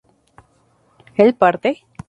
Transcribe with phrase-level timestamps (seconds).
[1.15, 1.85] ¿él parte?